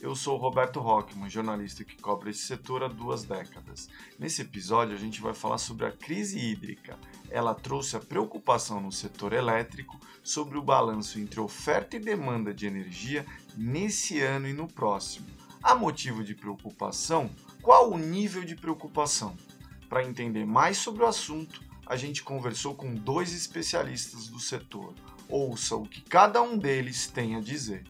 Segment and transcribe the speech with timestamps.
[0.00, 3.88] Eu sou Roberto Rockman, jornalista que cobre esse setor há duas décadas.
[4.18, 6.98] Nesse episódio, a gente vai falar sobre a crise hídrica.
[7.30, 12.66] Ela trouxe a preocupação no setor elétrico sobre o balanço entre oferta e demanda de
[12.66, 13.24] energia
[13.56, 15.26] nesse ano e no próximo.
[15.62, 17.30] Há motivo de preocupação?
[17.62, 19.34] Qual o nível de preocupação?
[19.88, 24.92] Para entender mais sobre o assunto, a gente conversou com dois especialistas do setor.
[25.26, 27.84] Ouça o que cada um deles tem a dizer.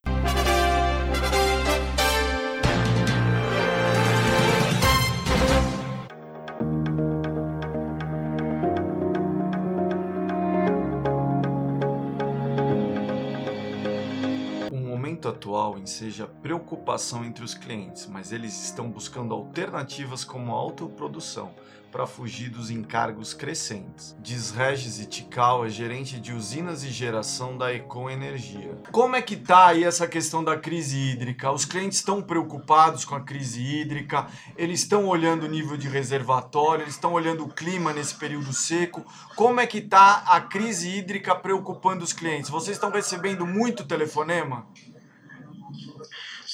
[15.67, 21.53] Atual enseja preocupação entre os clientes, mas eles estão buscando alternativas como autoprodução
[21.91, 24.15] para fugir dos encargos crescentes.
[24.21, 28.77] Diz Regis Itikal, é gerente de usinas e geração da Econ Energia.
[28.93, 31.51] Como é que tá aí essa questão da crise hídrica?
[31.51, 34.27] Os clientes estão preocupados com a crise hídrica,
[34.59, 39.03] eles estão olhando o nível de reservatório, eles estão olhando o clima nesse período seco.
[39.35, 42.51] Como é que tá a crise hídrica preocupando os clientes?
[42.51, 44.67] Vocês estão recebendo muito telefonema?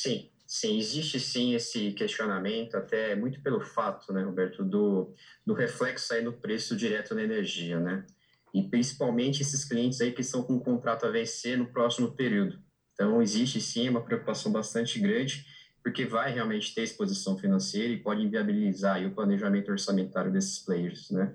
[0.02, 5.14] Sim, sim, existe sim esse questionamento, até muito pelo fato, né, Roberto, do,
[5.46, 8.04] do reflexo aí no preço direto da energia, né?
[8.52, 12.58] E principalmente esses clientes aí que estão com o contrato a vencer no próximo período.
[12.92, 15.46] Então, existe sim uma preocupação bastante grande,
[15.84, 21.32] porque vai realmente ter exposição financeira e pode inviabilizar o planejamento orçamentário desses players, né?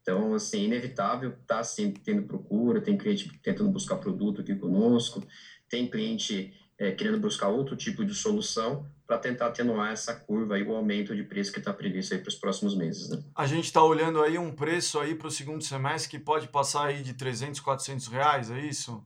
[0.00, 5.26] Então, assim, inevitável, tá sim tendo procura, tem cliente tentando buscar produto aqui conosco,
[5.68, 10.62] tem cliente é, querendo buscar outro tipo de solução para tentar atenuar essa curva e
[10.64, 13.08] o aumento de preço que está previsto aí para os próximos meses.
[13.08, 13.22] Né?
[13.34, 16.86] A gente está olhando aí um preço aí para o segundo semestre que pode passar
[16.86, 19.04] aí de 300, 400 reais, é isso?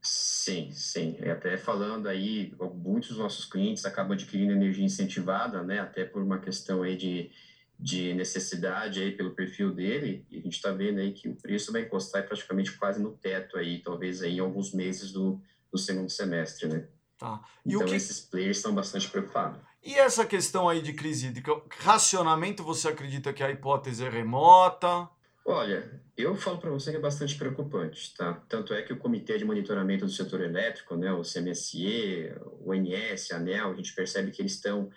[0.00, 1.16] Sim, sim.
[1.20, 5.78] E até falando aí, muitos dos nossos clientes acabam adquirindo energia incentivada, né?
[5.78, 7.30] Até por uma questão aí de,
[7.78, 10.26] de necessidade aí pelo perfil dele.
[10.28, 13.56] E a gente está vendo aí que o preço vai encostar praticamente quase no teto
[13.56, 15.40] aí, talvez aí em alguns meses do,
[15.70, 16.88] do segundo semestre, né?
[17.22, 17.40] Tá.
[17.64, 17.94] E então, que...
[17.94, 19.60] esses players estão bastante preocupados.
[19.80, 25.08] E essa questão aí de crise hídrica, racionamento, você acredita que a hipótese é remota?
[25.44, 28.34] Olha, eu falo para você que é bastante preocupante, tá?
[28.48, 33.30] Tanto é que o Comitê de Monitoramento do Setor Elétrico, né, o CMSE, o ONS,
[33.30, 34.90] a ANEL, a gente percebe que eles estão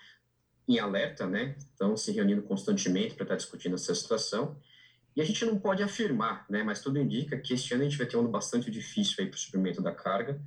[0.67, 1.55] em alerta, né?
[1.59, 4.57] Estão se reunindo constantemente para estar tá discutindo essa situação.
[5.15, 6.63] E a gente não pode afirmar, né?
[6.63, 9.29] Mas tudo indica que este ano a gente vai ter um ano bastante difícil aí
[9.29, 10.41] para o suprimento da carga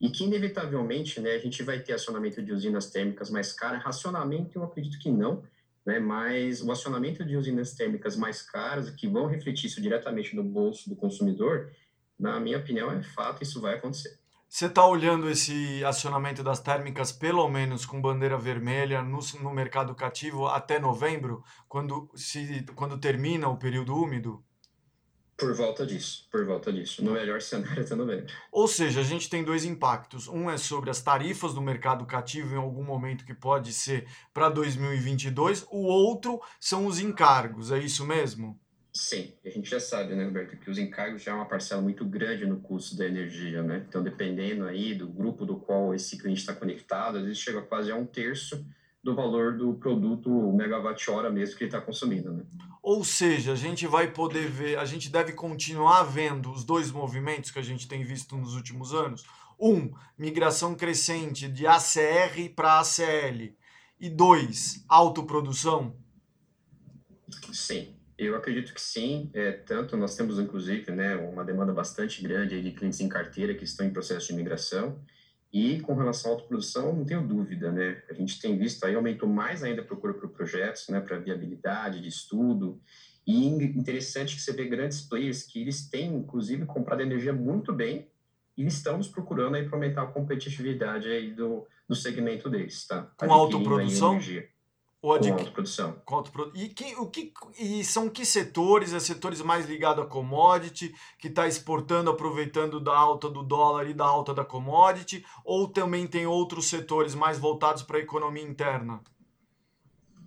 [0.00, 3.82] e que, inevitavelmente, né, a gente vai ter acionamento de usinas térmicas mais caras.
[3.82, 5.42] Racionamento, eu acredito que não,
[5.86, 10.42] né, mas o acionamento de usinas térmicas mais caras, que vão refletir isso diretamente no
[10.42, 11.70] bolso do consumidor,
[12.18, 14.18] na minha opinião, é fato, isso vai acontecer.
[14.48, 19.94] Você está olhando esse acionamento das térmicas, pelo menos com bandeira vermelha, no, no mercado
[19.96, 24.44] cativo até novembro, quando, se, quando termina o período úmido?
[25.36, 27.04] Por volta disso, por volta disso.
[27.04, 28.26] No melhor cenário até novembro.
[28.52, 30.28] Ou seja, a gente tem dois impactos.
[30.28, 34.48] Um é sobre as tarifas do mercado cativo em algum momento que pode ser para
[34.48, 35.66] 2022.
[35.70, 38.60] O outro são os encargos, é isso mesmo?
[38.96, 42.04] Sim, a gente já sabe, né, Roberto, que os encargos já é uma parcela muito
[42.04, 43.84] grande no custo da energia, né?
[43.88, 47.90] Então, dependendo aí do grupo do qual esse cliente está conectado, às vezes chega quase
[47.90, 48.64] a um terço
[49.04, 52.42] do valor do produto megawatt-hora mesmo que ele está consumindo, né?
[52.82, 57.50] Ou seja, a gente vai poder ver, a gente deve continuar vendo os dois movimentos
[57.50, 59.24] que a gente tem visto nos últimos anos.
[59.60, 63.54] Um, migração crescente de ACR para ACL.
[64.00, 65.96] E dois, autoprodução?
[67.52, 69.30] Sim, eu acredito que sim.
[69.34, 73.64] É, tanto nós temos, inclusive, né, uma demanda bastante grande de clientes em carteira que
[73.64, 74.98] estão em processo de migração.
[75.54, 78.02] E com relação à autoprodução, não tenho dúvida, né?
[78.10, 82.00] A gente tem visto aí, aumentou mais ainda a procura por projetos, né, para viabilidade
[82.00, 82.82] de estudo.
[83.24, 88.10] E interessante que você vê grandes players que eles têm, inclusive, comprado energia muito bem
[88.56, 93.02] e estamos procurando aí para aumentar a competitividade aí do, do segmento deles, tá?
[93.16, 94.18] Com autoprodução?
[95.04, 95.44] Ou.
[96.04, 96.52] Com autoprodu...
[96.54, 98.94] e, que, o que, e são que setores?
[98.94, 103.92] É setores mais ligados a commodity, que está exportando, aproveitando da alta do dólar e
[103.92, 105.24] da alta da commodity?
[105.44, 109.00] Ou também tem outros setores mais voltados para a economia interna?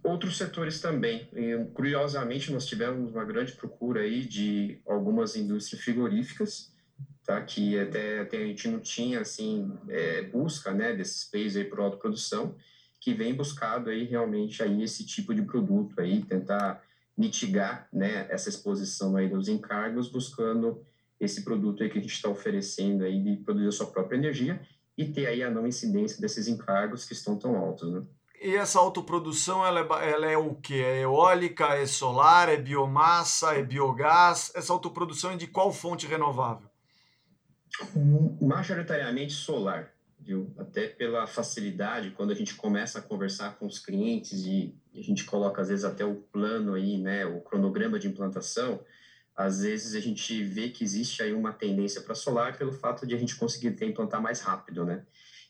[0.03, 1.27] Outros setores também.
[1.73, 6.71] Curiosamente, nós tivemos uma grande procura aí de algumas indústrias frigoríficas
[7.25, 7.41] tá?
[7.41, 11.83] Que até, até a gente não tinha, assim, é, busca, né, desses players aí para
[11.83, 12.55] autoprodução,
[13.07, 16.83] que vem buscado aí realmente aí esse tipo de produto aí, tentar
[17.17, 20.85] mitigar, né, essa exposição aí dos encargos, buscando
[21.17, 24.59] esse produto aí que a gente está oferecendo aí de produzir a sua própria energia
[24.97, 28.03] e ter aí a não incidência desses encargos que estão tão altos, né?
[28.41, 30.83] E essa autoprodução, ela é, ela é o que?
[30.83, 34.51] É eólica, é solar, é biomassa, é biogás?
[34.53, 36.69] Essa autoprodução é de qual fonte renovável?
[38.41, 39.93] Majoritariamente solar,
[40.57, 45.23] Até pela facilidade, quando a gente começa a conversar com os clientes e a gente
[45.23, 48.83] coloca, às vezes, até o plano aí, né, o cronograma de implantação,
[49.35, 53.13] às vezes a gente vê que existe aí uma tendência para solar pelo fato de
[53.13, 55.05] a gente conseguir implantar mais rápido, né?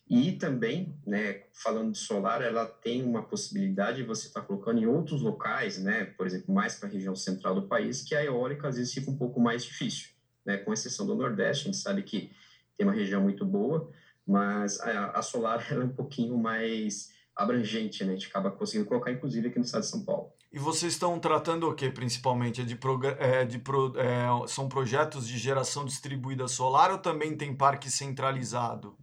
[0.09, 4.79] E também, né, falando de solar, ela tem uma possibilidade de você estar tá colocando
[4.79, 8.23] em outros locais, né, por exemplo, mais para a região central do país, que a
[8.23, 10.09] eólica às vezes fica um pouco mais difícil,
[10.45, 12.31] né, com exceção do Nordeste, a gente sabe que
[12.77, 13.91] tem uma região muito boa,
[14.27, 19.11] mas a, a solar é um pouquinho mais abrangente, né, a gente acaba conseguindo colocar,
[19.11, 20.31] inclusive, aqui no estado de São Paulo.
[20.51, 22.61] E vocês estão tratando o que, principalmente?
[22.61, 22.79] É de,
[23.19, 28.97] é, de pro, é, são projetos de geração distribuída solar ou também tem parque centralizado?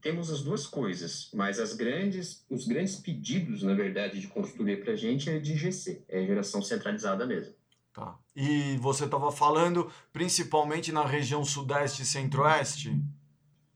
[0.00, 4.92] Temos as duas coisas, mas as grandes, os grandes pedidos, na verdade, de consultoria para
[4.92, 7.54] a gente é de GC, é geração centralizada mesmo.
[7.92, 8.18] Tá.
[8.34, 13.00] E você estava falando principalmente na região sudeste e centro-oeste?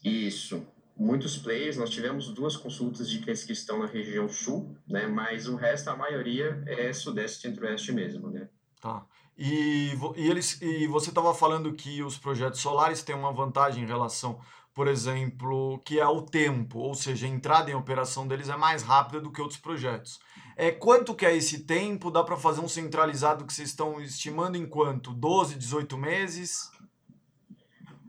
[0.04, 0.66] Isso.
[0.96, 5.06] Muitos players, nós tivemos duas consultas de clientes que estão na região sul, né?
[5.06, 8.48] Mas o resto, a maioria, é sudeste e centro-oeste mesmo, né?
[8.80, 9.06] Tá.
[9.36, 13.86] E, e, eles, e você estava falando que os projetos solares têm uma vantagem em
[13.86, 14.40] relação
[14.78, 18.84] por exemplo, que é o tempo, ou seja, a entrada em operação deles é mais
[18.84, 20.20] rápida do que outros projetos.
[20.56, 22.12] É, quanto que é esse tempo?
[22.12, 25.12] Dá para fazer um centralizado que vocês estão estimando em quanto?
[25.12, 26.70] 12, 18 meses?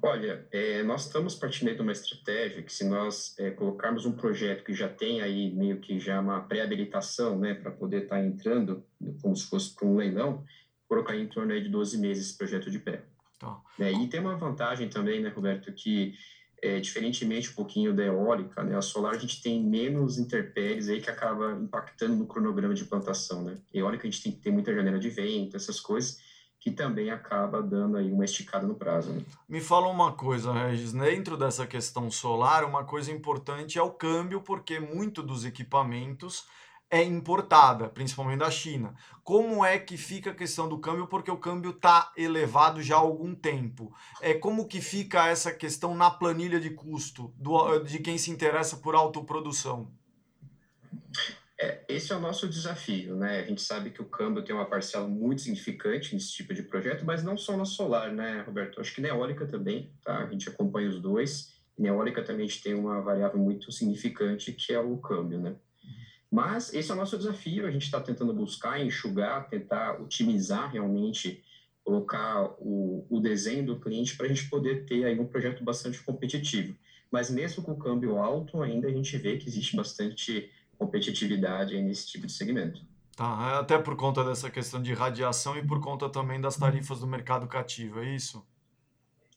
[0.01, 4.63] Olha, é, nós estamos partindo de uma estratégia que se nós é, colocarmos um projeto
[4.63, 8.83] que já tem aí meio que já uma pré-habilitação, né, para poder estar tá entrando,
[9.21, 10.43] como se fosse para um leilão,
[10.87, 13.03] colocar em torno aí de 12 meses esse projeto de pé.
[13.39, 13.59] Tá.
[13.79, 16.13] É, e tem uma vantagem também, né, Roberto, que
[16.61, 21.01] é, diferentemente um pouquinho da eólica, né, a solar a gente tem menos interpéries aí
[21.01, 23.57] que acaba impactando no cronograma de plantação, né?
[23.73, 26.19] Eólica a gente tem que ter muita janela de vento, essas coisas,
[26.59, 29.13] que também acaba dando aí uma esticada no prazo.
[29.13, 29.23] Né?
[29.47, 34.41] Me fala uma coisa, Regis, dentro dessa questão solar, uma coisa importante é o câmbio,
[34.41, 36.45] porque muito dos equipamentos
[36.91, 38.95] é importada, principalmente da China.
[39.23, 41.07] Como é que fica a questão do câmbio?
[41.07, 43.93] Porque o câmbio está elevado já há algum tempo.
[44.19, 48.77] É como que fica essa questão na planilha de custo do, de quem se interessa
[48.77, 49.91] por autoprodução?
[51.61, 53.39] É, esse é o nosso desafio, né?
[53.39, 57.05] A gente sabe que o câmbio tem uma parcela muito significante nesse tipo de projeto,
[57.05, 58.79] mas não só na solar, né, Roberto?
[58.79, 60.19] Acho que na eólica também, tá?
[60.19, 61.53] A gente acompanha os dois.
[61.77, 65.57] Na eólica também a gente tem uma variável muito significante que é o câmbio, né?
[66.31, 71.43] Mas esse é o nosso desafio, a gente está tentando buscar, enxugar, tentar otimizar realmente,
[71.83, 76.01] colocar o, o desenho do cliente para a gente poder ter aí um projeto bastante
[76.03, 76.73] competitivo.
[77.11, 82.07] Mas mesmo com o câmbio alto, ainda a gente vê que existe bastante competitividade nesse
[82.07, 82.81] tipo de segmento.
[83.15, 87.01] Tá, é até por conta dessa questão de radiação e por conta também das tarifas
[87.01, 88.41] do mercado cativo, é isso?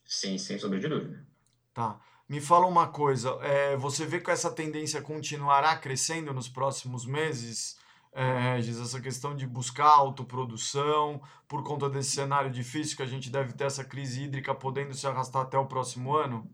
[0.05, 1.25] Sim, sem sombra de dúvida.
[1.73, 1.99] Tá.
[2.29, 7.77] Me fala uma coisa, é, você vê que essa tendência continuará crescendo nos próximos meses,
[8.13, 13.29] é, Regis, essa questão de buscar autoprodução, por conta desse cenário difícil que a gente
[13.29, 16.49] deve ter essa crise hídrica podendo se arrastar até o próximo ano?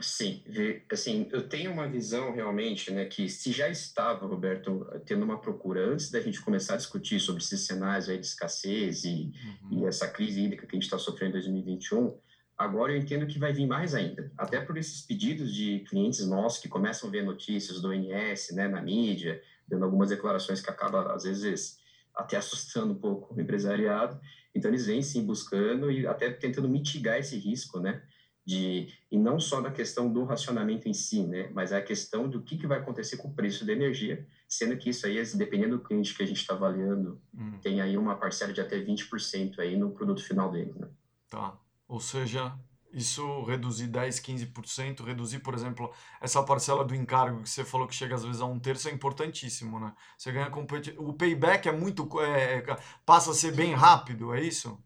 [0.00, 0.42] Sim,
[0.90, 5.86] assim, eu tenho uma visão realmente, né, que se já estava, Roberto, tendo uma procura
[5.86, 9.82] antes da gente começar a discutir sobre esses cenários aí de escassez e, uhum.
[9.82, 12.18] e essa crise hídrica que a gente está sofrendo em 2021,
[12.56, 16.58] Agora eu entendo que vai vir mais ainda, até por esses pedidos de clientes nossos
[16.58, 21.12] que começam a ver notícias do ONS né, na mídia, dando algumas declarações que acaba
[21.12, 21.78] às vezes
[22.14, 24.18] até assustando um pouco o empresariado.
[24.54, 28.02] Então eles vêm sim buscando e até tentando mitigar esse risco, né?
[28.46, 31.50] De, e não só na questão do racionamento em si, né?
[31.52, 34.76] Mas é a questão do que, que vai acontecer com o preço da energia, sendo
[34.76, 37.58] que isso aí, dependendo do cliente que a gente está avaliando, hum.
[37.60, 40.88] tem aí uma parcela de até 20% aí no produto final dele, né?
[41.28, 41.58] Tá.
[41.88, 42.56] Ou seja,
[42.92, 47.94] isso reduzir 10, 15%, reduzir, por exemplo, essa parcela do encargo que você falou que
[47.94, 49.92] chega às vezes a um terço é importantíssimo, né?
[50.16, 50.94] Você ganha competi...
[50.96, 52.08] O payback é muito.
[52.20, 52.62] É,
[53.04, 54.82] passa a ser bem rápido, é isso?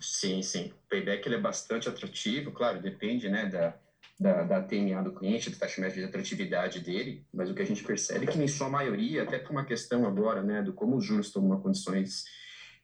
[0.00, 0.72] Sim, sim.
[0.84, 3.74] O payback ele é bastante atrativo, claro, depende né, da,
[4.18, 7.66] da, da TMA do cliente, da taxa média de atratividade dele, mas o que a
[7.66, 10.96] gente percebe é que, em sua maioria, até por uma questão agora, né, do como
[10.96, 12.24] os juros tomam condições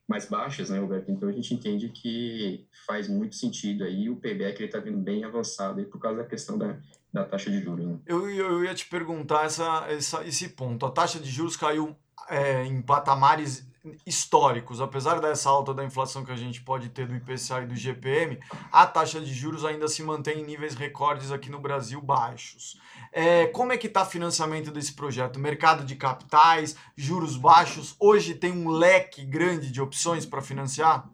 [0.09, 1.11] mais baixas, né, Roberto?
[1.11, 5.25] Então a gente entende que faz muito sentido aí o payback ele está vindo bem
[5.25, 6.79] avançado aí por causa da questão da,
[7.13, 7.85] da taxa de juros.
[7.85, 7.99] Né?
[8.07, 10.87] Eu, eu ia te perguntar essa, essa, esse ponto.
[10.87, 11.97] A taxa de juros caiu
[12.29, 13.67] é, em patamares
[14.07, 17.77] históricos, apesar dessa alta da inflação que a gente pode ter do IPCA e do
[17.77, 18.39] GPM,
[18.73, 22.81] a taxa de juros ainda se mantém em níveis recordes aqui no Brasil baixos.
[23.13, 25.39] É, como é que está o financiamento desse projeto?
[25.39, 31.09] Mercado de capitais, juros baixos, hoje tem um leque grande de opções para financiar?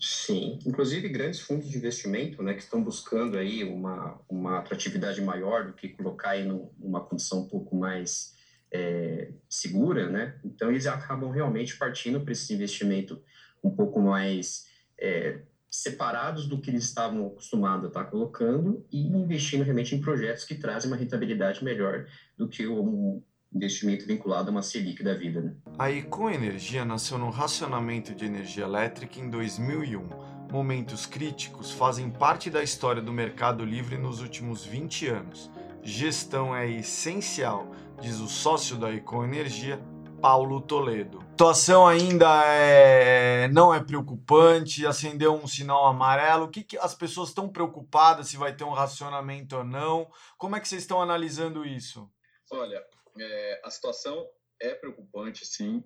[0.00, 5.66] Sim, inclusive grandes fundos de investimento, né, que estão buscando aí uma, uma atratividade maior
[5.66, 8.36] do que colocar aí numa condição um pouco mais
[8.72, 10.38] é, segura, né?
[10.44, 13.22] Então eles acabam realmente partindo para esse investimento
[13.62, 14.66] um pouco mais
[14.98, 20.44] é, separados do que eles estavam acostumados a estar colocando e investindo realmente em projetos
[20.44, 22.06] que trazem uma rentabilidade melhor
[22.36, 23.22] do que um
[23.52, 25.40] investimento vinculado a uma Selic da vida.
[25.40, 25.54] Né?
[25.78, 30.08] A Econ Energia nasceu no racionamento de energia elétrica em 2001.
[30.50, 35.50] Momentos críticos fazem parte da história do mercado livre nos últimos 20 anos.
[35.82, 37.70] Gestão é essencial
[38.00, 39.78] diz o sócio da Econ Energia,
[40.20, 41.18] Paulo Toledo.
[41.18, 46.46] A situação ainda é, não é preocupante, acendeu um sinal amarelo.
[46.46, 50.10] O que, que as pessoas estão preocupadas se vai ter um racionamento ou não?
[50.36, 52.10] Como é que vocês estão analisando isso?
[52.50, 52.84] Olha,
[53.20, 54.26] é, a situação
[54.60, 55.82] é preocupante, sim.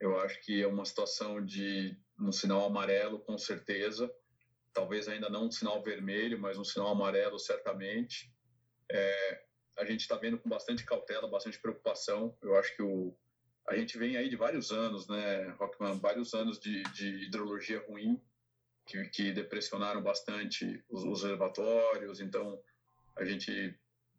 [0.00, 4.10] Eu acho que é uma situação de um sinal amarelo, com certeza.
[4.72, 8.32] Talvez ainda não um sinal vermelho, mas um sinal amarelo, certamente.
[8.90, 9.42] É,
[9.82, 12.36] a gente está vendo com bastante cautela, bastante preocupação.
[12.40, 13.14] Eu acho que o,
[13.68, 18.20] a gente vem aí de vários anos, né, Rockman, vários anos de, de hidrologia ruim,
[18.86, 22.20] que, que depressionaram bastante os, os reservatórios.
[22.20, 22.62] Então,
[23.16, 23.74] a gente,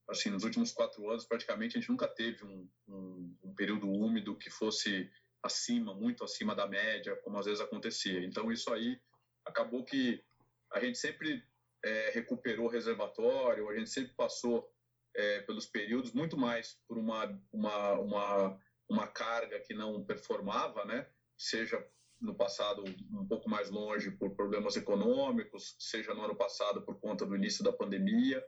[0.08, 4.38] assim, nos últimos quatro anos, praticamente, a gente nunca teve um, um, um período úmido
[4.38, 5.10] que fosse
[5.41, 8.24] acima, muito acima da média, como às vezes acontecia.
[8.24, 9.00] Então, isso aí
[9.46, 10.24] acabou que
[10.72, 11.43] a gente sempre
[11.84, 14.73] é, recuperou reservatório, a gente sempre passou
[15.15, 21.08] é, pelos períodos, muito mais por uma, uma, uma, uma carga que não performava, né?
[21.38, 21.86] seja
[22.22, 27.25] no passado um pouco mais longe por problemas econômicos, seja no ano passado por conta
[27.25, 28.43] do início da pandemia.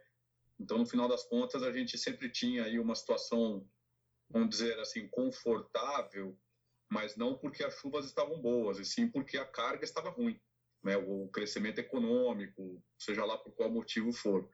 [0.59, 3.67] Então, no final das contas, a gente sempre tinha aí uma situação,
[4.29, 6.37] vamos dizer assim, confortável,
[6.89, 10.39] mas não porque as chuvas estavam boas, e sim porque a carga estava ruim,
[10.81, 10.95] né?
[10.95, 14.49] o crescimento econômico, seja lá por qual motivo for.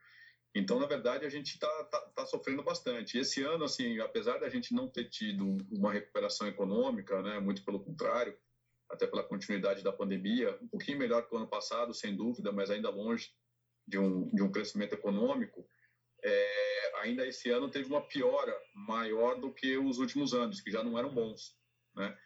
[0.54, 3.18] Então, na verdade, a gente está tá, tá sofrendo bastante.
[3.18, 7.84] Esse ano, assim, apesar da gente não ter tido uma recuperação econômica, né, muito pelo
[7.84, 8.38] contrário,
[8.90, 12.70] até pela continuidade da pandemia, um pouquinho melhor que o ano passado, sem dúvida, mas
[12.70, 13.30] ainda longe
[13.88, 15.66] de um, de um crescimento econômico,
[16.24, 20.84] é, ainda esse ano teve uma piora maior do que os últimos anos, que já
[20.84, 21.56] não eram bons,
[21.96, 22.18] né?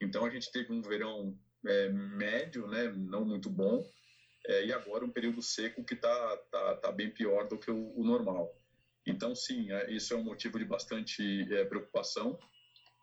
[0.00, 3.84] Então, a gente teve um verão é, médio, né, não muito bom,
[4.46, 7.98] é, e agora um período seco que está tá, tá bem pior do que o,
[7.98, 8.54] o normal.
[9.06, 11.22] Então, sim, é, isso é um motivo de bastante
[11.52, 12.38] é, preocupação.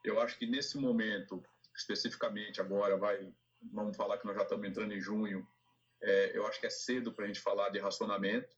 [0.03, 1.43] Eu acho que nesse momento,
[1.75, 3.31] especificamente agora, vai,
[3.71, 5.47] vamos falar que nós já estamos entrando em junho,
[6.01, 8.55] é, eu acho que é cedo para a gente falar de racionamento,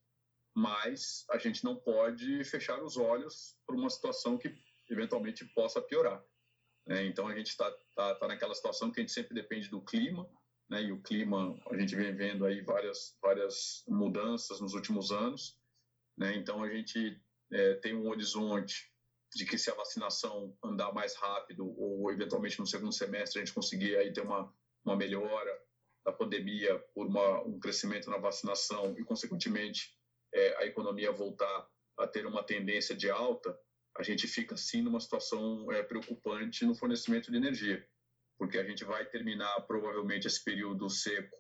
[0.56, 4.56] mas a gente não pode fechar os olhos para uma situação que
[4.90, 6.24] eventualmente possa piorar.
[6.86, 7.06] Né?
[7.06, 10.30] Então, a gente está tá, tá naquela situação que a gente sempre depende do clima,
[10.70, 15.58] né, e o clima, a gente vem vendo aí várias, várias mudanças nos últimos anos,
[16.18, 18.92] né, então a gente é, tem um horizonte
[19.36, 23.54] de que se a vacinação andar mais rápido ou eventualmente no segundo semestre a gente
[23.54, 24.54] conseguir aí ter uma,
[24.86, 25.60] uma melhora
[26.06, 29.98] da pandemia por uma, um crescimento na vacinação e consequentemente
[30.34, 31.68] é, a economia voltar
[31.98, 33.58] a ter uma tendência de alta,
[33.98, 37.88] a gente fica sim numa situação é, preocupante no fornecimento de energia
[38.44, 41.38] porque a gente vai terminar provavelmente esse período seco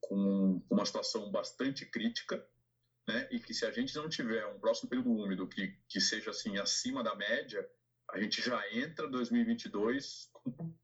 [0.00, 2.42] com uma situação bastante crítica,
[3.06, 3.28] né?
[3.30, 6.56] E que se a gente não tiver um próximo período úmido que, que seja assim
[6.56, 7.68] acima da média,
[8.10, 10.74] a gente já entra 2022 com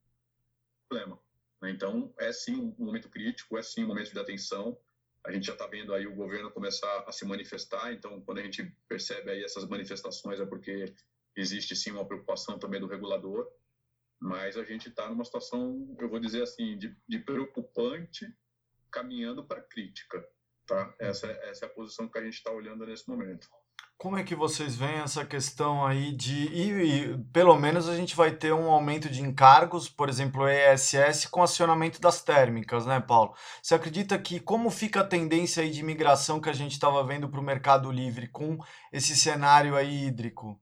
[0.87, 1.19] problema.
[1.63, 1.71] Né?
[1.71, 4.79] Então é sim um momento crítico, é sim um momento de atenção.
[5.25, 7.91] A gente já está vendo aí o governo começar a se manifestar.
[7.95, 10.95] Então quando a gente percebe aí essas manifestações é porque
[11.35, 13.51] existe sim uma preocupação também do regulador
[14.25, 18.27] mas a gente está numa situação, eu vou dizer assim, de, de preocupante,
[18.91, 20.27] caminhando para crítica.
[20.67, 20.95] Tá?
[20.99, 23.47] Essa, essa é a posição que a gente está olhando nesse momento.
[23.99, 26.47] Como é que vocês veem essa questão aí de.
[26.47, 31.27] E, e, pelo menos a gente vai ter um aumento de encargos, por exemplo, ESS,
[31.27, 33.35] com acionamento das térmicas, né, Paulo?
[33.63, 37.29] Você acredita que como fica a tendência aí de migração que a gente estava vendo
[37.29, 38.59] para o Mercado Livre com
[38.91, 40.59] esse cenário aí hídrico?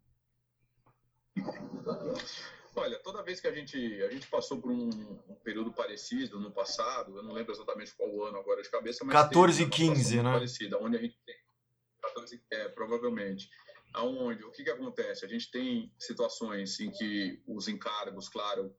[3.23, 4.89] Vez que a gente, a gente passou por um,
[5.29, 9.15] um período parecido no passado, eu não lembro exatamente qual ano agora de cabeça, mas
[9.15, 10.33] 14 e 15, né?
[10.33, 11.37] Parecida, onde a gente tem
[12.03, 13.51] 14, é, provavelmente.
[13.95, 15.25] Aonde, o que que acontece?
[15.25, 18.75] A gente tem situações em que os encargos, claro,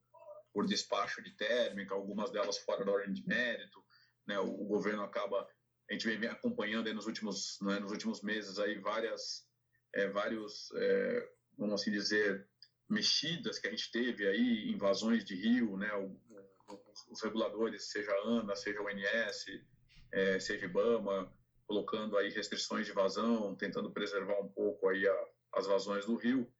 [0.53, 3.83] por despacho de térmica, algumas delas fora da ordem de mérito,
[4.25, 4.39] né?
[4.39, 5.47] O, o governo acaba,
[5.89, 9.47] a gente vem acompanhando nos últimos, né, nos últimos meses aí várias,
[9.93, 12.47] é, vários, é, vamos assim dizer,
[12.89, 16.19] mexidas que a gente teve aí, invasões de rio, né, o,
[17.09, 19.45] os reguladores, seja a ANA, seja o ONS,
[20.11, 21.31] é, seja IBAMA,
[21.65, 26.51] colocando aí restrições de vazão, tentando preservar um pouco aí a, as vazões do rio.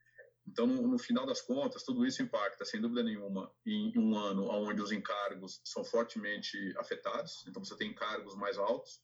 [0.46, 4.50] Então, no, no, final das contas, tudo isso impacta, sem dúvida nenhuma, em um ano
[4.50, 7.46] onde os encargos são fortemente afetados.
[7.48, 9.02] Então, você tem encargos mais altos,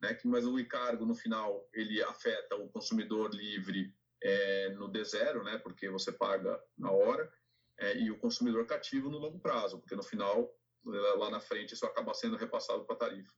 [0.00, 0.16] né?
[0.24, 3.92] Mas o encargo, no final, ele afeta o consumidor livre
[4.22, 7.30] é, no D0, né, porque você paga na hora,
[7.78, 10.50] é, e o consumidor cativo no longo prazo, porque no final,
[10.84, 13.32] lá na frente, isso acaba sendo repassado para a tarifa.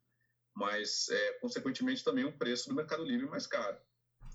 [0.54, 3.78] Mas, é, consequentemente, também o preço do Mercado Livre mais caro.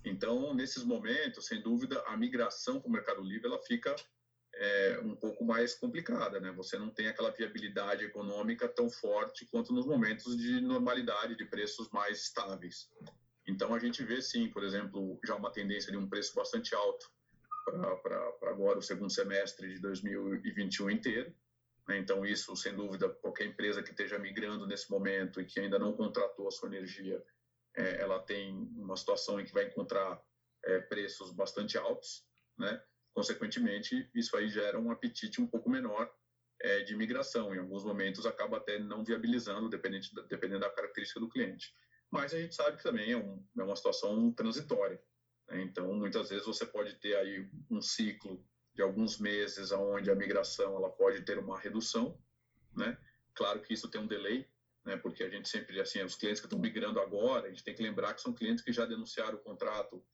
[0.04, 3.94] Então, nesses momentos, sem dúvida, a migração para o Mercado Livre ela fica
[4.56, 6.52] é, um pouco mais complicada, né?
[6.52, 11.88] Você não tem aquela viabilidade econômica tão forte quanto nos momentos de normalidade, de preços
[11.90, 12.90] mais estáveis.
[13.46, 17.10] Então, a gente vê, sim, por exemplo, já uma tendência de um preço bastante alto
[18.02, 21.34] para agora, o segundo semestre de 2021 inteiro.
[21.86, 21.98] Né?
[21.98, 25.92] Então, isso, sem dúvida, qualquer empresa que esteja migrando nesse momento e que ainda não
[25.92, 27.22] contratou a sua energia,
[27.76, 30.22] é, ela tem uma situação em que vai encontrar
[30.64, 32.82] é, preços bastante altos, né?
[33.12, 36.12] Consequentemente, isso aí gera um apetite um pouco menor
[36.60, 37.54] é, de migração.
[37.54, 41.74] Em alguns momentos, acaba até não viabilizando, dependendo, dependendo da característica do cliente
[42.10, 45.00] mas a gente sabe que também é, um, é uma situação transitória.
[45.48, 45.62] Né?
[45.62, 48.44] Então, muitas vezes você pode ter aí um ciclo
[48.74, 52.18] de alguns meses onde a migração ela pode ter uma redução,
[52.76, 52.98] né?
[53.34, 54.48] Claro que isso tem um delay,
[54.84, 54.96] né?
[54.96, 57.82] Porque a gente sempre, assim, os clientes que estão migrando agora, a gente tem que
[57.82, 60.04] lembrar que são clientes que já denunciaram o contrato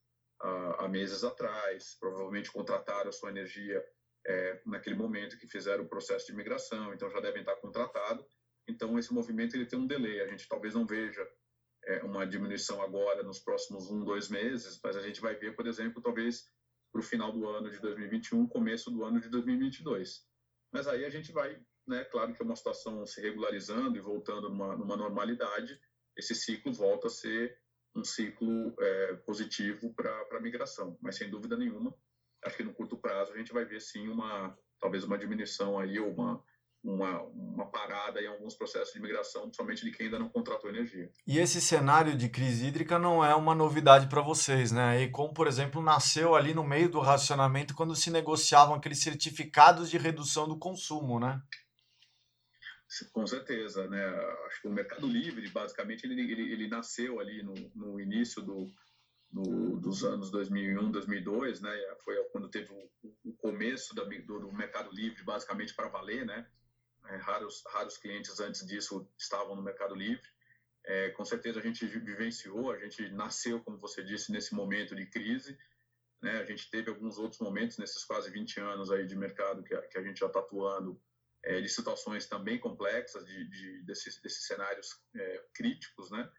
[0.40, 3.82] há, há meses atrás, provavelmente contrataram a sua energia
[4.26, 8.26] é, naquele momento que fizeram o processo de migração, então já devem estar contratados.
[8.68, 10.20] Então, esse movimento ele tem um delay.
[10.20, 11.26] A gente talvez não veja
[11.84, 15.66] é, uma diminuição agora nos próximos um, dois meses, mas a gente vai ver, por
[15.66, 16.44] exemplo, talvez
[16.92, 20.26] para o final do ano de 2021, começo do ano de 2022.
[20.72, 24.48] Mas aí a gente vai, né, claro que é uma situação se regularizando e voltando
[24.48, 25.80] numa, numa normalidade,
[26.16, 27.56] esse ciclo volta a ser
[27.94, 30.96] um ciclo é, positivo para a migração.
[31.00, 31.94] Mas sem dúvida nenhuma,
[32.44, 35.98] acho que no curto prazo a gente vai ver sim uma talvez uma diminuição aí
[35.98, 36.42] ou uma
[36.82, 41.10] uma, uma parada em alguns processos de migração, principalmente de quem ainda não contratou energia.
[41.26, 45.02] E esse cenário de crise hídrica não é uma novidade para vocês, né?
[45.02, 49.90] E como, por exemplo, nasceu ali no meio do racionamento quando se negociavam aqueles certificados
[49.90, 51.40] de redução do consumo, né?
[53.12, 54.04] Com certeza, né?
[54.46, 58.68] Acho que o Mercado Livre, basicamente, ele, ele, ele nasceu ali no, no início do,
[59.30, 61.70] do, dos anos 2001, 2002, né?
[62.04, 66.46] Foi quando teve o, o começo do, do Mercado Livre, basicamente para valer, né?
[67.10, 70.22] É, raros, raros clientes antes disso estavam no Mercado Livre.
[70.84, 75.06] É, com certeza a gente vivenciou, a gente nasceu, como você disse, nesse momento de
[75.06, 75.58] crise.
[76.22, 76.38] Né?
[76.38, 79.82] A gente teve alguns outros momentos nesses quase 20 anos aí de mercado que a,
[79.82, 81.00] que a gente já está atuando,
[81.42, 86.30] é, de situações também complexas, de, de desses, desses, cenários é, críticos, né?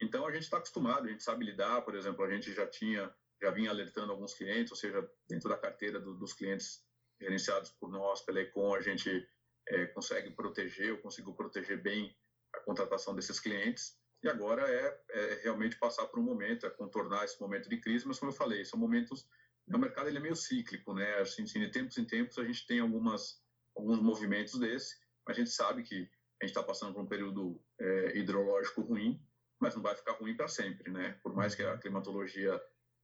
[0.00, 3.12] Então a gente está acostumado, a gente sabe lidar, por exemplo, a gente já tinha,
[3.40, 6.84] já vinha alertando alguns clientes, ou seja, dentro da carteira do, dos clientes
[7.20, 9.28] gerenciados por nós, pela Econ, a gente
[9.68, 12.16] é, consegue proteger, ou conseguiu proteger bem
[12.54, 13.96] a contratação desses clientes.
[14.22, 18.06] E agora é, é, realmente passar por um momento, é contornar esse momento de crise,
[18.06, 19.28] mas como eu falei, são momentos,
[19.66, 21.18] né, o mercado ele é meio cíclico, né?
[21.20, 23.40] Assim, assim, de tempos em tempos a gente tem algumas,
[23.76, 28.18] alguns movimentos desse, a gente sabe que a gente está passando por um período é,
[28.18, 29.22] hidrológico ruim,
[29.60, 31.18] mas não vai ficar ruim para sempre, né?
[31.22, 32.60] Por mais que a climatologia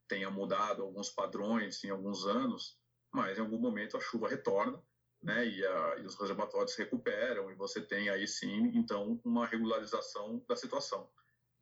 [0.08, 2.78] tenha mudado alguns padrões em alguns anos,
[3.12, 4.82] mas em algum momento a chuva retorna
[5.24, 10.44] né, e, a, e os reservatórios recuperam, e você tem aí sim, então, uma regularização
[10.46, 11.08] da situação.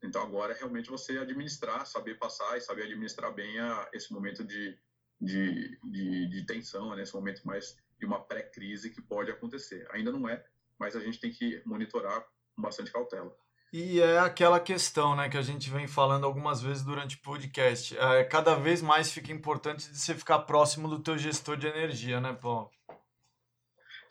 [0.02, 4.42] Então, agora é realmente você administrar, saber passar e saber administrar bem a, esse momento
[4.42, 4.76] de,
[5.20, 9.86] de, de, de tensão, né, esse momento mais de uma pré-crise que pode acontecer.
[9.92, 10.44] Ainda não é,
[10.76, 12.20] mas a gente tem que monitorar
[12.56, 13.32] com bastante cautela.
[13.72, 17.96] E é aquela questão, né, que a gente vem falando algumas vezes durante o podcast.
[17.96, 22.20] É, cada vez mais fica importante de você ficar próximo do teu gestor de energia,
[22.20, 22.70] né, Paulo?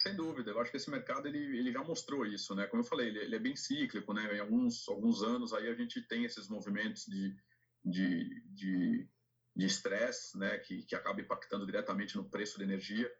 [0.01, 2.65] Sem dúvida, eu acho que esse mercado ele, ele já mostrou isso, né?
[2.65, 4.35] Como eu falei, ele, ele é bem cíclico, né?
[4.35, 7.35] Em alguns, alguns anos aí a gente tem esses movimentos de
[7.83, 10.57] de estresse, de, de né?
[10.59, 13.11] Que, que acaba impactando diretamente no preço da energia.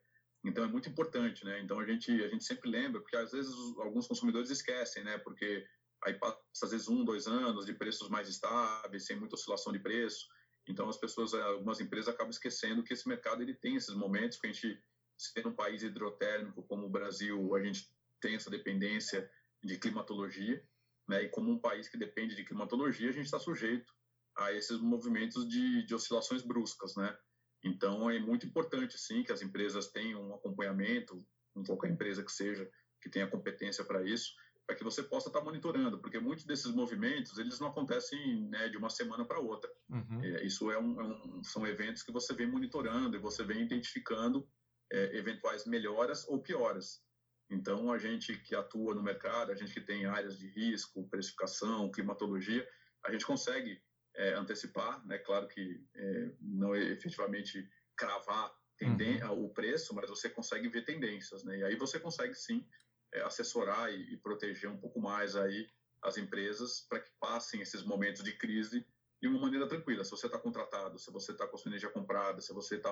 [0.44, 1.62] Então é muito importante, né?
[1.62, 5.20] Então a gente a gente sempre lembra, porque às vezes alguns consumidores esquecem, né?
[5.20, 5.64] Porque
[6.04, 9.80] aí passa às vezes um, dois anos de preços mais estáveis, sem muita oscilação de
[9.80, 10.26] preço.
[10.68, 14.48] Então as pessoas, algumas empresas acabam esquecendo que esse mercado ele tem esses momentos que
[14.48, 14.82] a gente,
[15.22, 17.88] se um país hidrotérmico como o Brasil, a gente
[18.20, 19.30] tem essa dependência
[19.64, 20.66] de climatologia,
[21.08, 21.24] né?
[21.24, 23.94] E como um país que depende de climatologia, a gente está sujeito
[24.36, 27.16] a esses movimentos de, de oscilações bruscas, né?
[27.64, 31.24] Então, é muito importante, sim, que as empresas tenham um acompanhamento,
[31.56, 32.68] em qualquer empresa que seja,
[33.00, 34.34] que tenha competência para isso,
[34.66, 38.78] para que você possa estar monitorando, porque muitos desses movimentos, eles não acontecem né, de
[38.78, 39.70] uma semana para outra.
[39.90, 40.24] Uhum.
[40.24, 43.62] É, isso é um, é um, são eventos que você vem monitorando e você vem
[43.62, 44.48] identificando
[44.92, 47.02] é, eventuais melhoras ou pioras.
[47.50, 51.92] Então, a gente que atua no mercado, a gente que tem áreas de risco, precificação,
[51.92, 52.68] climatologia,
[53.04, 53.82] a gente consegue
[54.16, 55.18] é, antecipar, né?
[55.18, 59.46] Claro que é, não é efetivamente cravar uhum.
[59.46, 61.60] o preço, mas você consegue ver tendências, né?
[61.60, 62.66] E aí você consegue sim
[63.14, 65.70] é, assessorar e, e, proteger um pouco mais aí
[66.02, 68.86] as empresas para que passem esses momentos de crise
[69.22, 70.04] de uma maneira tranquila.
[70.04, 72.92] Se você está contratado, se você está com a sua energia comprada, se você está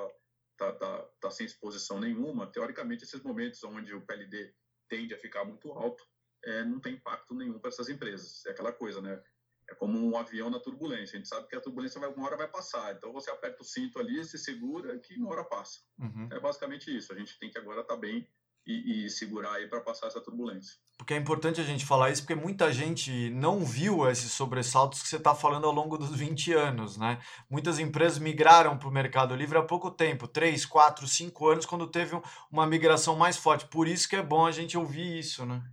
[0.59, 4.53] tá, tá, tá sem exposição nenhuma, teoricamente esses momentos onde o PLD
[4.89, 6.03] tende a ficar muito alto,
[6.43, 8.45] é, não tem impacto nenhum para essas empresas.
[8.45, 9.23] É aquela coisa, né?
[9.69, 11.15] É como um avião na turbulência.
[11.15, 12.93] A gente sabe que a turbulência vai, uma hora vai passar.
[12.93, 15.79] Então você aperta o cinto ali, se segura, que uma hora passa.
[15.99, 16.27] Uhum.
[16.31, 17.13] É basicamente isso.
[17.13, 18.27] A gente tem que agora estar tá bem
[18.65, 20.77] e, e, segurar aí para passar essa turbulência.
[20.97, 25.07] Porque é importante a gente falar isso, porque muita gente não viu esses sobressaltos que
[25.07, 27.19] você está falando ao longo dos 20 anos, né?
[27.49, 31.87] Muitas empresas migraram para o Mercado Livre há pouco tempo, 3, 4, 5 anos, quando
[31.87, 32.19] teve
[32.51, 33.67] uma migração mais forte.
[33.67, 35.63] Por isso que é bom a gente ouvir isso, né?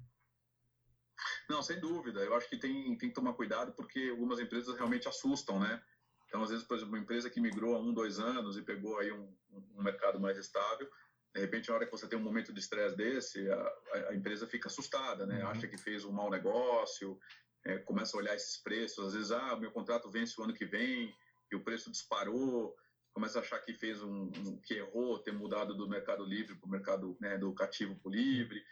[1.48, 2.20] Não, sem dúvida.
[2.20, 5.82] Eu acho que tem, tem que tomar cuidado porque algumas empresas realmente assustam, né?
[6.28, 8.98] Então, às vezes, por exemplo, uma empresa que migrou há um, dois anos e pegou
[8.98, 9.32] aí um,
[9.76, 10.88] um mercado mais estável,
[11.36, 13.74] de repente, na hora que você tem um momento de estresse desse, a,
[14.08, 15.44] a, empresa fica assustada, né?
[15.44, 15.50] Uhum.
[15.50, 17.18] Acha que fez um mau negócio,
[17.64, 19.08] é, começa a olhar esses preços.
[19.08, 21.14] Às vezes, ah, meu contrato vence o ano que vem
[21.52, 22.74] e o preço disparou.
[23.12, 26.66] Começa a achar que fez um, um que errou, ter mudado do mercado livre para
[26.66, 28.64] o mercado né, do cativo para o livre.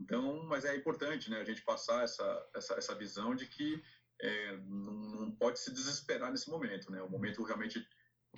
[0.00, 3.82] Então, mas é importante, né, a gente passar essa, essa, essa visão de que
[4.20, 7.00] é, não, não, pode se desesperar nesse momento, né?
[7.02, 7.86] O momento realmente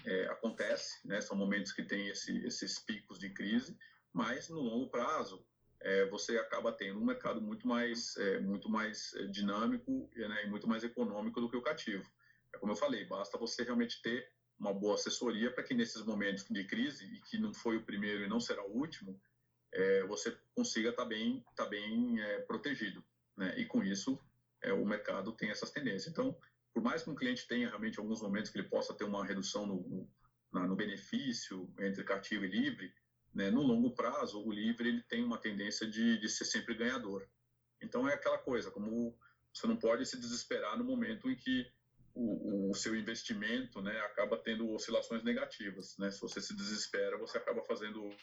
[0.05, 1.21] é, acontece, né?
[1.21, 3.77] São momentos que tem esse, esses picos de crise,
[4.13, 5.45] mas no longo prazo
[5.83, 10.51] é, você acaba tendo um mercado muito mais, é, muito mais é, dinâmico né, e
[10.51, 12.05] muito mais econômico do que o cativo.
[12.55, 16.45] É como eu falei, basta você realmente ter uma boa assessoria para que nesses momentos
[16.45, 19.19] de crise, e que não foi o primeiro e não será o último,
[19.73, 23.03] é, você consiga estar tá bem, tá bem é, protegido.
[23.37, 23.59] Né?
[23.59, 24.21] E com isso,
[24.63, 26.09] é, o mercado tem essas tendências.
[26.09, 26.37] Então,
[26.73, 29.67] por mais que um cliente tenha realmente alguns momentos que ele possa ter uma redução
[29.67, 30.09] no,
[30.53, 32.93] no, no benefício entre cativo e livre,
[33.35, 33.51] né?
[33.51, 37.27] no longo prazo, o livre ele tem uma tendência de, de ser sempre ganhador.
[37.83, 39.17] Então, é aquela coisa, como
[39.53, 41.67] você não pode se desesperar no momento em que
[42.15, 45.97] o, o, seu investimento né, acaba tendo oscilações negativas.
[45.99, 46.11] Né?
[46.11, 48.15] Se você se desespera, você acaba fazendo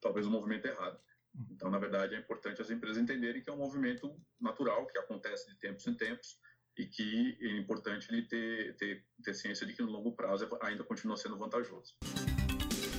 [0.00, 0.98] talvez um movimento errado.
[1.34, 1.46] Uhum.
[1.50, 5.48] Então, na verdade, é importante as empresas entenderem que é um movimento natural, que acontece
[5.48, 6.38] de tempos em tempos,
[6.78, 10.84] e que é importante ele ter, ter, ter ciência de que no longo prazo ainda
[10.84, 11.94] continua sendo vantajoso.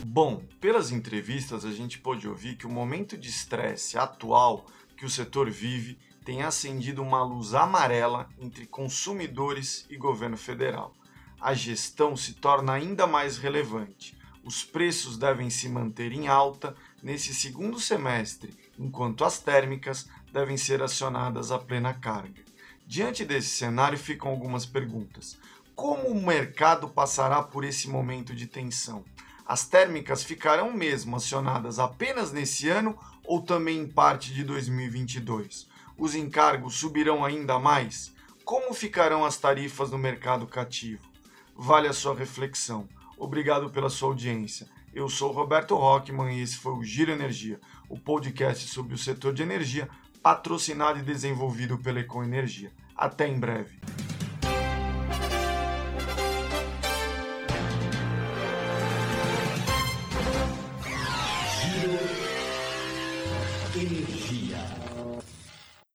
[0.05, 5.09] Bom, pelas entrevistas a gente pôde ouvir que o momento de estresse atual que o
[5.09, 10.93] setor vive tem acendido uma luz amarela entre consumidores e governo federal.
[11.39, 14.17] A gestão se torna ainda mais relevante.
[14.43, 20.81] Os preços devem se manter em alta nesse segundo semestre, enquanto as térmicas devem ser
[20.81, 22.43] acionadas a plena carga.
[22.89, 25.37] Diante desse cenário ficam algumas perguntas.
[25.75, 29.03] Como o mercado passará por esse momento de tensão?
[29.45, 35.67] As térmicas ficarão mesmo acionadas apenas nesse ano ou também em parte de 2022?
[35.97, 38.13] Os encargos subirão ainda mais?
[38.45, 41.03] Como ficarão as tarifas no mercado cativo?
[41.53, 42.87] Vale a sua reflexão.
[43.17, 44.65] Obrigado pela sua audiência.
[44.93, 49.33] Eu sou Roberto Rockman e esse foi o Giro Energia, o podcast sobre o setor
[49.33, 49.89] de energia,
[50.27, 52.69] patrocinado e desenvolvido pela Ecoenergia.
[52.97, 53.79] Até em breve.